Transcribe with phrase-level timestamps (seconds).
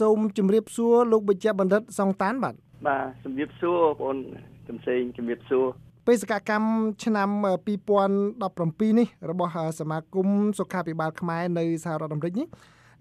[0.00, 2.54] សូមជម្រាបសួរលោកបញ្ជាបណ្ឌិតសងតានបាទ
[2.86, 4.16] បាទជំរាបសួរបង
[4.68, 5.66] កំសែងជំរាបសួរ
[6.06, 6.68] បេសកកម្ម
[7.04, 7.28] ឆ្នាំ
[8.34, 12.46] 2017នេះរបស់សមាគមសុខាភិបាលខ្មែរនៅសហរដ្ឋអាមេរិកនេះ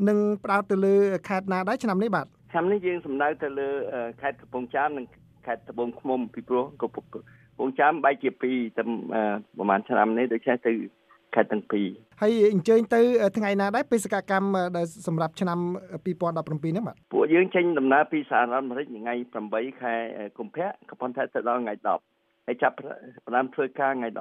[0.08, 0.96] នឹងផ្ដោតទៅលើ
[1.28, 3.70] ខេត្តណាដែរឆ្នាំនេះបាទឆ្នាំនេះយើងសំដៅទៅលើ
[4.22, 5.06] ខេត្តកំពង់ចាមនិង
[5.48, 8.84] ខេត្តត្បូងឃ្មុំពីព្រោះកំពង់ចាមបែកជាពីរតែ
[9.58, 10.74] ប្រហែលឆ្នាំនេះដូច្នេះទៅ
[11.36, 11.88] ខេត្តទាំងពីរ
[12.22, 13.02] ហើយអញ្ជើញទៅ
[13.38, 15.60] ថ្ងៃណាដែរបេសកកម្មដែលសម្រាប់ឆ្នាំ
[16.18, 19.14] 2017នេះបាទពួកយើងចេញដំណើរពីសហរដ្ឋអាមេរិកថ្ងៃ
[19.48, 19.94] 8ខែ
[20.38, 21.76] កុម្ភៈក៏ប៉ុន្តែទៅដល់ថ្ងៃ
[22.12, 22.76] 10ហើយចាប់
[23.26, 24.20] ផ្ដើមធ្វើការថ្ងៃ10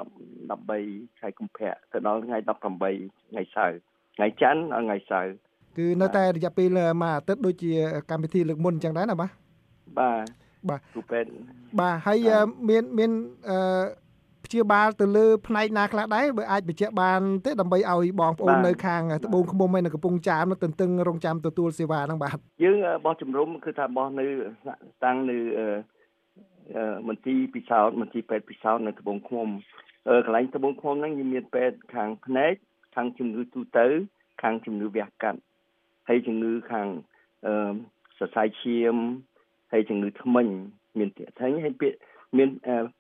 [0.55, 2.51] 13ខែកុម្ភៈទៅដល់ថ្ងៃ18
[3.31, 3.79] ថ្ងៃសៅរ៍
[4.17, 5.33] ថ្ងៃច័ន្ទដល់ថ្ងៃសៅរ៍
[5.79, 6.69] គឺនៅតែរយៈពេល
[7.03, 7.73] មួយអាទិត្យដូចជា
[8.11, 9.31] កម្មវិធីលើកមុនអញ្ចឹងដែរណាបាទ
[9.99, 10.27] បាទ
[10.69, 11.31] បាទគ្រូពេទ្យ
[11.81, 12.19] បាទហើយ
[12.69, 13.11] មានមាន
[13.51, 13.59] អឺ
[14.47, 24.27] ព្យាបាលទៅលើផ្នែកណាខ្លះដែរបើអាចបញ្ជាក់បានទេដើម្បីឲ្យបងប្អូននៅខាងត្បូងឃ្មុំហើយនៅកំពង់ចាមទន្ទឹងរងចាំទទួលសេវាហ្នឹងបាទយើងបោះជំរំគឺថាបោះនៅ
[25.05, 25.39] តាំងនៅ
[27.09, 29.49] មន្ទីរពិសោធន៍មន្ទីរពេទ្យពិសោធន៍នៅត្បូងឃ្មុំ
[30.27, 32.55] កន្លែងត្បូងឃ្មុំហ្នឹងយើងមានពេទ្យខាងភ្នែក
[32.97, 33.87] ខាងជំងឺទូទៅ
[34.43, 35.41] ខាងជំងឺវះកាត់
[36.09, 36.87] ហើយជំងឺខាង
[37.47, 37.73] អឺ
[38.19, 38.97] សរសៃឈាម
[39.73, 40.49] ហើយជំងឺធ្មេញ
[40.99, 41.99] មានទៀតហើយហើយពាក្យ
[42.39, 42.49] មាន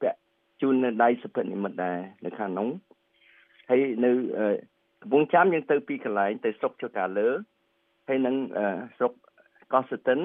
[0.00, 0.18] ពាក់
[0.60, 2.68] ជូននៅដៃសុភនិមិត្តដែរនៅខាងនោះ
[3.68, 4.10] ហើយនៅ
[5.02, 7.28] កំពង់ចាមយើងទៅពីកន្លែងទៅស្រុកជកាលើ
[8.08, 8.34] ហើយនឹង
[8.96, 9.12] ស្រុក
[9.72, 10.20] កោះស្ទឹង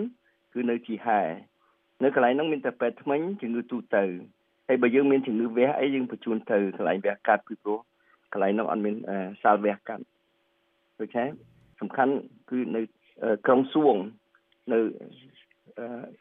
[0.53, 1.21] គឺនៅជីហែ
[2.03, 4.03] នៅកន្លែងនោះមានតែពេទ្យថ្មិញជំងឺទូទៅ
[4.67, 7.79] ហើយបើយើងមានជំងឺវះអីយើងបញ្ជូនទៅកន្លែងវះកាត់ពីព្រោះ
[8.33, 8.95] កន្លែងនោះអត់មាន
[9.43, 10.03] សាលវះកាត់
[10.99, 11.27] ដូច្នេះ
[11.79, 12.13] សំខាន់
[12.49, 12.81] គឺនៅ
[13.45, 13.95] ក្រុងសួង
[14.73, 14.79] នៅ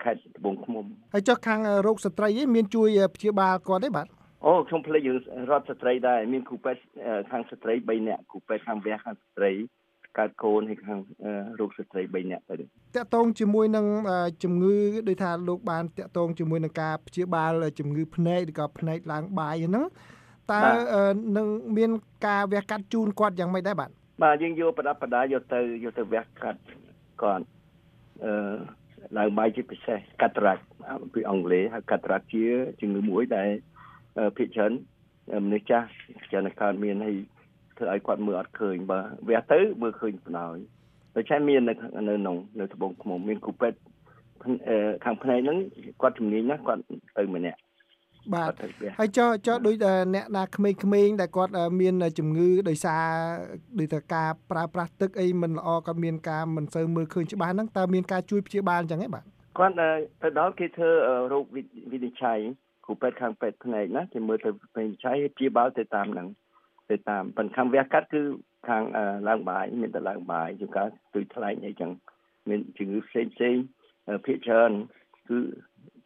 [0.02, 0.84] ខេត្តត្បូងឃ្មុំ
[1.14, 4.06] ហើយចុះខាងរោគស្ត្រីមានជួយព្យាបាលគាត់ទេបាទ
[4.46, 6.80] អូខ្ញុំភ្លេចរឿងរត់ស្ត្រីដែរមានគ្រូពេទ្យ
[7.30, 9.50] ខាងស្ត្រី3នាក់គ្រូពេទ្យខាងវះខាងស្ត្រី
[10.18, 11.00] កើតកូនហើយខាង
[11.60, 13.86] រោគស្ត្រី3នាក់ទៅតកតងជាមួយនឹង
[14.44, 14.74] ជំងឺ
[15.08, 19.84] ដោយថាលោកបានតកតងជាមួយនឹងការព្យាបាលជំងឺភ្នែកឬក៏ភ្នែកឡើងបាយហ្នឹង
[20.52, 20.60] តើ
[21.36, 21.46] នឹង
[21.76, 21.90] មាន
[22.26, 23.90] ការវះកាត់ជូនគាត់យ៉ាងម៉េចដែរបាទ
[24.22, 26.60] បាទយើងយកប្រដាប់ប្រដាយកទៅយកទៅវះកាត់
[27.22, 27.44] គាត់
[28.24, 28.32] អឺ
[29.18, 30.62] ឡើងបាយជាពិសេសកាត្រាក់
[31.14, 32.44] ពីអង់គ្លេសហៅកាត្រាក់ជា
[32.80, 33.48] ជំងឺមួយដែល
[34.36, 34.72] ភាគច្រើន
[35.44, 35.86] មនុស្សចាស់
[36.30, 37.16] ច្រើនកើតមានហើយ
[37.76, 40.56] ធ្វើឲ្យគាត់មើលអត់ឃើញបើវះទៅមើលឃើញបណ្ដោយ
[41.16, 43.78] ដូច្នេះមាននៅនៅក្នុងនៅត្បូងឃ្មុំមានគ្រូពេទ្យ
[45.04, 45.58] ខាងផ្នែកហ្នឹង
[46.02, 46.82] គាត់ជំនាញណាស់គាត់
[47.18, 47.58] ទៅម្នាក់
[48.34, 48.52] បាទ
[48.98, 49.76] ហើយចុះចុះដូច
[50.14, 53.04] អ្នកណាក្មេងៗដែលគាត់មានជំងឺដោយសារ
[53.78, 59.24] ដូចថាការប្រើប្រាស់ទឹកអីមិនល្អគាត់មានការមិនសូវមើលឃើញច្បាស់ហ្នឹងតើមានការជួយព្យាបាលអញ្ចឹងទេបាទ
[59.58, 59.74] គាត់
[60.22, 60.90] ទៅដល់គេធ្វើ
[61.32, 61.44] រោគ
[61.92, 62.38] វិនិច្ឆ័យ
[62.84, 66.28] គ្រូពេទ្យខាងពេទ្យភ្នែកណាគេមើលទៅវិនិច្ឆ័យព្យាបាលទៅតាមហ្នឹង
[66.90, 68.22] ទៅតាមប៉ុន្តែខាងវះកាត់គឺ
[68.68, 68.82] ខាង
[69.28, 71.90] ឡើងបាយមានតែឡើងបាយជួនកាលទុយថ្លែងអីចឹង
[72.48, 73.54] មានជំងឺផ្សេងផ្សេង
[74.26, 74.72] ភាគច្រើន
[75.28, 75.38] គឺ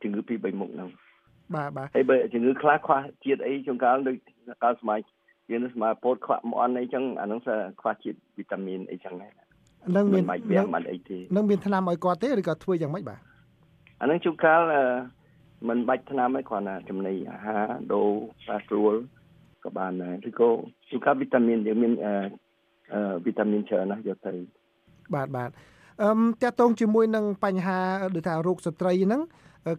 [0.03, 0.91] ជំងឺពីរបីមុខហ្នឹង
[1.57, 4.17] បាទបាទហើយបើជំងឺខ្លះខ្វះជាតិអីជួនកាលដូច
[4.63, 4.99] កាលសម័យ
[5.51, 7.49] យើងនឹងស្មាពោតខ្វះមន់អីចឹងអានោះស
[7.81, 9.33] ខ្វះជាតិវីតាមីនអីចឹងដែរ
[9.97, 13.21] នឹងមានមិនវាមិនអីទេនឹងមានថ្នាំឲ្យគាត់ទេឬក៏ធ្វើយ៉ាងម៉េចបាទ
[14.01, 14.61] អានឹងជួនកាល
[15.69, 18.09] មិនបាច់ថ្នាំទេគ្រាន់តែចំណីអាហារដូរ
[18.47, 18.95] ប៉ាស្រួល
[19.65, 20.51] ក៏បានដែរឬក៏
[20.91, 22.15] ជួនកាលវីតាមីនយើងមានអឺ
[23.27, 24.35] វីតាមីនច្រើនណាស់យកទៅ
[25.15, 25.51] បាទបាទ
[26.03, 26.11] អឺ
[26.43, 27.79] តកតងជាមួយនឹងបញ្ហា
[28.15, 29.23] ដូចថារោគស្ត្រីហ្នឹង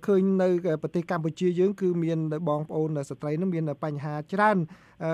[0.07, 0.49] ឃើញនៅ
[0.81, 4.57] ប្រទេសកម្ពុជាយើង គឺមានបងប្អូនស្ត្រីនឹងមានបញ្ហាច្រើន
[5.03, 5.11] អឺ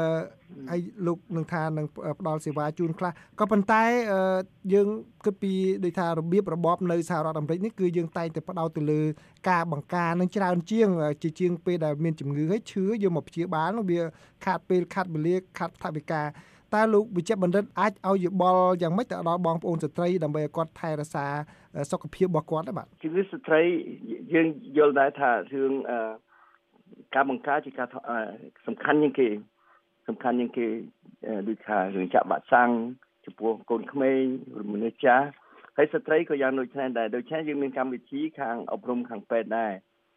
[0.71, 1.85] ហើយលោកនឹងថានឹង
[2.19, 3.83] ផ្ដល់សេវាជូនខ្លះក៏ប៉ុន្តែ
[4.73, 4.87] យើង
[5.25, 5.53] គិតពី
[5.83, 9.01] ដូចថារបៀបរបបនៅសហរដ្ឋអាមេរិកនេះគឺយើងតែងតែផ្ដោតទៅលើ
[9.49, 10.89] ការបង្ការនឹងច្រើនជាង
[11.23, 14.01] ជាជាងពេលដែលមានជំងឺហើយឈឺយកមកព្យាបាលនោះវា
[14.45, 16.21] ខាតពេលខាត់វេលាខាត់ថវិកា
[16.73, 21.25] តើលោកវិជ្ជបណ្ឌិតអាចឲ្យយោបល់យ៉ាងម៉េចទៅដល់បងប្អូនស្ត្រីដើម្បីឲ្យគាត់ថែរក្សា
[21.91, 23.61] សុខភាពរបស់គាត់ដែរបាទជំងឺស្ត្រី
[24.33, 25.73] យើងយល់ដែរថារឿង
[27.15, 27.87] ការបង្ការជាការ
[28.67, 29.27] សំខាន់ជាងគេ
[30.07, 30.67] សំខាន់ជាងគេ
[31.47, 32.69] ដូចថារឿងចាក់វ៉ាក់សាំង
[33.25, 34.19] ចំពោះកូនក្មេង
[34.61, 35.27] ឬមនុស្សចាស់
[35.77, 39.73] ហើយស្ត្រីក៏យ៉ាងដូចគ្នាដែរដូច្នេះយើងមានកម្មវិធីខាងអប់រំខាងពេទ្យដែរ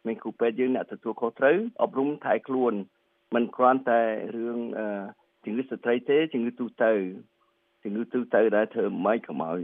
[0.07, 2.73] មានគ្រូពេទ្យយើងអ្នកទទួលខុសត្រូវអប់រំថែខ្លួន
[3.35, 4.01] មិនគ្រាន់តែ
[4.35, 4.87] រឿងអឺ
[5.45, 6.91] ជំងឺស្ត្រីទេជំងឺទូទៅ
[7.83, 9.61] ជំងឺទូទៅដែលធ្វើម៉េចកុំឲ្យ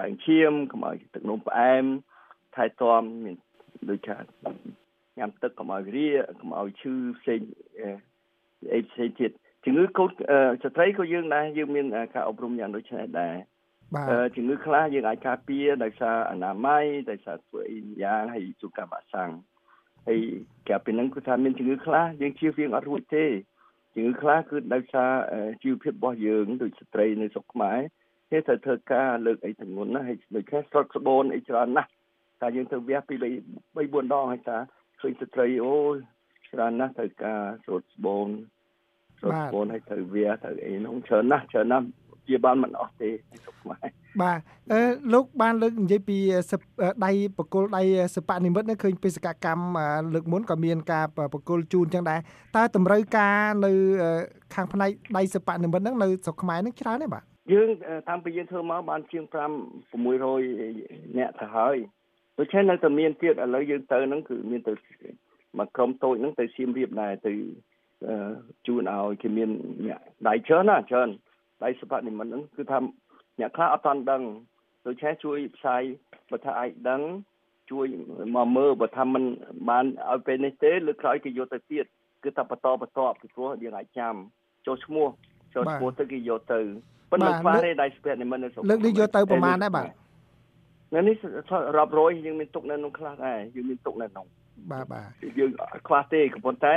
[0.00, 1.84] ឡើងឈាមកុំឲ្យទឹកនោមផ្អែម
[2.54, 3.36] ថែទាំមាន
[3.90, 4.16] ដូចថា
[5.18, 6.08] ញ៉ាំទឹកកុំឲ្យរា
[6.40, 7.40] កុំឲ្យឈឺផ្សេង
[8.74, 9.30] អីផ្សេងទៀត
[9.64, 10.10] ជំងឺកូន
[10.62, 13.34] ស្ត្រីក៏យើងដែរយើងមានការអប់រំយ៉ាងដូចនេះដែរ
[13.94, 19.30] បាទជំងឺខ្លះយើងអាចការពារដោយសារអនាម័យដោយសារធ្វើអីយ៉ាងហើយជួបការបាក់សាំង
[20.08, 20.20] ហើយ
[20.68, 23.24] កាលពីហ្នឹងគឺថាមានជំងឺខ្លះយើងជៀសវាងអត់រួចទេ
[23.94, 25.10] ជំងឺខ្លះគឺដោយសារ
[25.62, 27.80] ជីវភាពរបស់យើងដូចស្ត្រីនៅស្រុកខ្មែរយ
[28.30, 31.90] គេត្រូវធ្វើការលើកអីទាំងមុនណាហើយដូចគ្នាស្រុតស្បូនអីច្រើនណាស់
[32.40, 34.58] តែយើងទៅវះពី3 4ដងហើយតា
[35.00, 35.94] ឃើញស្ត្រីអូយ
[36.52, 38.28] ច្រើនណាស់ត្រូវការស្រុតស្បូន
[39.18, 41.86] ស្រុតស្បូនហើយត្រូវវះត្រូវអីនោះច្រើនណាស់ច្រើនណាស់
[42.28, 43.10] ជាបានមិនអស់ទេ
[43.44, 43.86] សុខខ្មែរ
[44.20, 44.38] បាទ
[44.72, 44.80] អឺ
[45.12, 46.18] លោកបានលើកនិយាយពី
[47.06, 47.82] ដៃបកគលដៃ
[48.16, 49.78] សិប្បនិមិត្តឃើញបេសកកម្ម
[50.14, 51.04] លើកមុនក៏មានការ
[51.34, 52.20] បកគលជូនចឹងដែរ
[52.56, 53.72] តើតម្រូវការនៅ
[54.54, 57.22] ខាងផ្នែកដៃសិប្បនិមិត្តហ្នឹងនៅស្រុកខ្មែរហ្នឹងច្រើនទេបាទ
[57.52, 57.68] យើង
[58.08, 59.34] តាមពីយើងធ្វើមកបានជាង5
[59.92, 61.76] 600អ្នកទៅហើយ
[62.38, 64.72] ដូច្នេះនៅតែមានទៀតឥឡូវយើងទៅហ្នឹងគឺមានទៅ
[65.58, 67.32] មកក្រុមតូចហ្នឹងទៅសៀមរាបដែរទៅ
[68.66, 69.50] ជូនឲ្យគេមាន
[69.86, 69.98] អ្នក
[70.28, 71.08] ដៃច្រើនណាច្រើន
[71.64, 72.78] ដៃសិប្បនិមិត្តហ្នឹងគឺថា
[73.40, 74.22] អ្នកខ្លះអត់ទាន់ដឹង
[74.86, 75.82] ដូច្នេះជួយផ្សាយ
[76.30, 77.00] បើថាអាចដឹង
[77.70, 77.86] ជួយ
[78.34, 79.24] មកមើលបើថាมัน
[79.68, 81.84] បានឲ្យពេលនេះទេលើក្រោយគេយកទៅទៀត
[82.24, 84.14] គឺថាបន្តបន្តពីព្រោះយើងអាចចាំ
[84.66, 85.06] ចូលឈ្មោះ
[85.54, 86.60] ចូលឈ្មោះទៅគេយកទៅ
[87.10, 89.86] ប៉ុន្តែខ្វះទេដៃស្ពាត់និមិត្តនៅស្រុកលើកនេះយកទៅប្រមាណដែរបាទ
[90.94, 91.16] នៅនេះ
[91.76, 94.26] រាប់រយយើងមានទុកនៅក្នុងខ្លះដែរយើងមានទុកនៅក្នុង
[94.72, 95.06] បាទបាទ
[95.38, 95.50] យើង
[95.88, 96.74] ខ្វះទេក៏ប៉ុន្តែ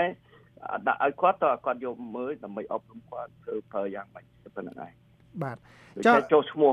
[0.88, 4.26] ដាក់ឲ្យគាត់តើគាត់យកមើលដើម្បីអប់រំគាត់ធ្វើប្រើយ៉ាងម៉េច
[4.56, 5.05] ប៉ុណ្្នឹងឯង
[5.44, 5.58] បាទ
[6.06, 6.72] ចុះចូលឈ្មោះ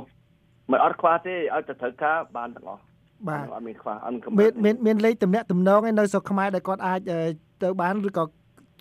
[0.71, 2.83] មិនអត់ខ្វះទេឲ្យតែត្រូវការបានទាំងអស់
[3.29, 7.01] បាទអត់មានខ្វះអត់មានមានមានលេខតំណាក់តំណងឯនៅស្រុកខ្មែរដែលគាត់អាច
[7.63, 8.25] ទៅបានឬក៏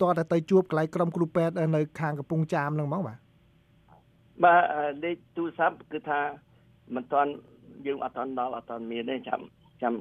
[0.02, 3.18] តើទៅជួបកន្លែងក្រុមគ្រូពេទ្យនៅខាងកំពង់ចាមហ្នឹងហ្មងបាទ
[4.44, 4.62] បាទ
[5.04, 6.20] លេខទូរស័ព្ទគឺថា
[6.94, 7.30] មិនតាន់
[7.86, 9.40] យើងអត់តាន់ដល់អត់តាន់មានទេចាំ
[9.82, 9.94] ចាំ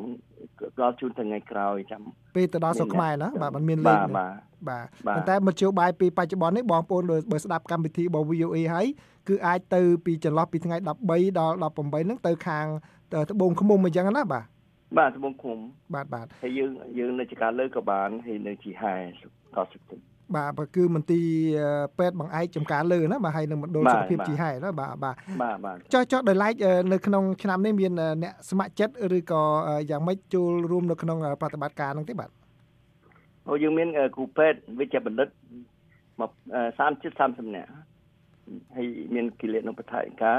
[0.82, 2.02] ដល់ជូនថ្ងៃក្រោយចាំ
[2.36, 4.34] ពេលទៅដល់ស្រុកខ្មែរណាបាទมันមានលេខបាទ
[4.70, 4.86] បាទ
[5.16, 8.88] ប៉ុន្តែមធ្យោបាយពីបច្ចុប្បន្ននេះបងប្អូនបើស្ដាប់កម្មវិធីរបស់ VOA ហើយ
[9.28, 10.88] គឺអាចទៅពីចន្លោះពីថ្ងៃ13
[11.40, 12.66] ដល់18ហ្នឹងទៅខាង
[13.32, 14.46] ត្បូងឃុំអញ្ចឹងណាបាទ
[14.98, 15.58] បាទត្បូងឃុំ
[15.94, 19.02] បាទបាទហើយយើងយើងនៅចការលើក៏បានហើយនៅជីហែត
[19.56, 21.28] សុខចិត្ត បាទគឺមន្ទីរ
[22.00, 26.54] ពេទ្យបង្អែកចំការលើណាបាទហើយនឹងមណ្ឌលសុខភាពជីហែណាបាទបាទបាទបាទចុះចុះដោយឡែក
[26.92, 27.92] នៅក្នុងឆ្នាំនេះមាន
[28.24, 29.42] អ្នកស្ម័គ្រចិត្តឬក៏
[29.90, 32.30] យ៉ាងម៉េចចូលរួមនៅក្នុងប្រតិបត្តិការនោះទេបាទ
[33.50, 35.30] អូយើងមានគ្រូពេទ្យវិជ្ជបណ្ឌិត
[36.22, 36.32] មក
[36.80, 37.72] 30 30នាក់
[38.76, 40.34] ហើយមានគិលានុបដ្ឋាយិកា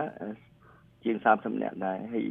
[1.05, 2.27] ជាង30នាក់ដែរហើយ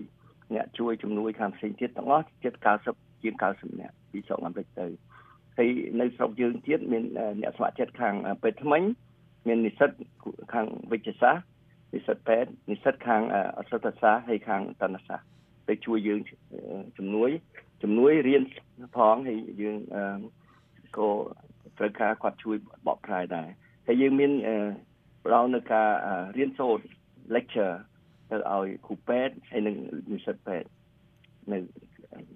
[0.56, 2.54] អ្នកជួយជំនួយខាងផ្សេងទៀតទាំងអស់ជិត
[2.90, 4.88] 90ជាង90នាក់ពីស្រុកអាមេរិកទៅហើ
[5.66, 5.68] យ
[6.02, 7.04] នៅស្រុកយើងទៀតមាន
[7.42, 8.80] អ្នកស្ម័គ្រចិត្តខាងពេទ្យថ្មី
[9.48, 9.90] មាននិស្សិត
[10.54, 11.44] ខាងវិទ្យាសាស្ត្រ
[11.94, 13.22] និស្សិតពេទ្យនិស្សិតខាង
[13.58, 15.28] អសតសាស្ត្រហើយខាងតនសាស្ត្រ
[15.70, 16.20] ទៅជួយយើង
[16.98, 17.30] ជំនួយ
[17.84, 18.44] ជំនួយរៀន
[18.96, 19.78] ផងហើយយើង
[20.98, 21.10] ក៏
[21.78, 22.56] ត្រូវការគាត់ជួយ
[22.88, 23.48] បកប្រែដែរ
[23.88, 24.32] ហើយយើងមាន
[25.24, 25.90] ផ្ដល់នៅការ
[26.38, 26.84] រៀនសូត្រ
[27.36, 27.76] lecture
[28.30, 29.76] ទៅឲ្យគ្រូពេទ្យហើយនិង
[30.12, 30.68] និស្សិតពេទ្យ
[31.52, 31.58] នៅ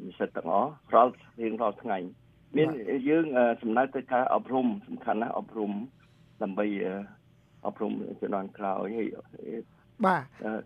[0.06, 1.98] និស្សិតទាំងអស់រាល់រៀងរាល់ថ្ងៃ
[2.58, 2.70] មាន
[3.10, 3.26] យើង
[3.62, 5.72] សំដៅទៅការអប់រំសំខាន់ណាស់អប់រំ
[6.42, 6.66] ដើម្បី
[7.66, 7.92] អប់រំ
[8.22, 9.10] ជំនាន់ក្រោយហើយ
[10.06, 10.22] បាទ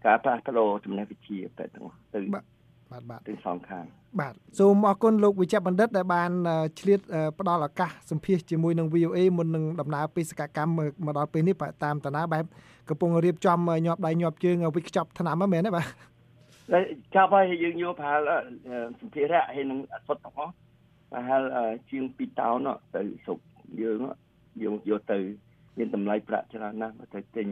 [0.06, 2.44] ការផ្លាស់ប្ដូរចំណេះវិជ្ជាតែទាំងទៅបាទ
[3.10, 3.86] បាទទាំងសងខាង
[4.20, 6.32] បាទសូមអរគុណលោកវិជ្ជបណ្ឌិតដែលបាន
[6.80, 7.00] ឆ្លៀត
[7.40, 12.46] ផ្ដល់ឱកាសសម្ភាសជាមួយនឹង VOA មុននឹងដំណើរបេសកកម្មមកដល់ពេលនេះតាមតាណាបែប
[12.90, 15.86] កំពុងរៀបចំញាប់ដៃញាប់ជើងវិកខ្ចប់ឆ្នាំហ្នឹងមែនទេបាទ
[17.16, 18.14] ចាប់ហើយយើងយកប្រើ
[19.00, 20.54] សម្ភារៈហើយនឹងអសុទ្ធទាំងអស់
[21.12, 21.42] ប្រហែល
[21.90, 23.40] ជាង2តោនទៅស្រុក
[23.82, 24.00] យើង
[24.62, 25.20] យើងយកទៅ
[25.78, 27.48] មានតម្លៃប្រាក់ច្រើនណាស់មកទៅទិញ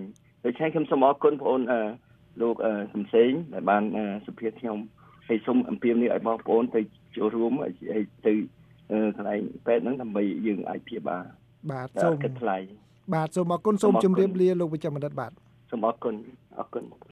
[0.46, 1.62] ដូច្នេះខ្ញុំសូមអរគុណបងប្អូន
[2.42, 2.56] លោក
[2.94, 3.84] សំសេងដែលបាន
[4.26, 4.78] សុភាខ្ញុំ
[5.28, 6.82] ហើយសូមអំពាវនាវឲ្យបងប្អូនទៅ
[7.18, 8.34] ចូលរួមហើយទៅ
[9.16, 11.24] កន្លែងពេទ្យហ្នឹងដើម្បីយើងអាចព្យាបាល
[11.72, 12.58] បាទសូមគិតថ្លៃ
[13.16, 15.32] បាទសូមអរគុណសូមជម្រាបលាលោកវិជ្ជបណ្ឌិតបាទ
[15.72, 16.14] សូមអរគុណ
[16.60, 16.84] អរគុណ